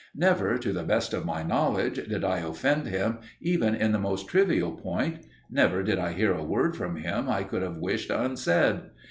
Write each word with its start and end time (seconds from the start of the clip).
Never, 0.15 0.57
to 0.57 0.73
the 0.73 0.81
best 0.81 1.13
of 1.13 1.25
my 1.27 1.43
knowledge, 1.43 2.03
did 2.07 2.23
I 2.23 2.39
offend 2.39 2.87
him 2.87 3.19
even 3.39 3.75
in 3.75 3.91
the 3.91 3.99
most 3.99 4.27
trivial 4.27 4.71
point; 4.71 5.27
never 5.47 5.83
did 5.83 5.99
I 5.99 6.13
hear 6.13 6.33
a 6.33 6.43
word 6.43 6.75
from 6.75 6.95
him 6.95 7.29
I 7.29 7.43
could 7.43 7.61
have 7.61 7.77
wished 7.77 8.09
unsaid. 8.09 8.81